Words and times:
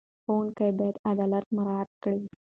ښوونکي 0.23 0.69
باید 0.79 0.95
عدالت 1.11 1.45
مراعت 1.55 1.89
کړي. 2.03 2.21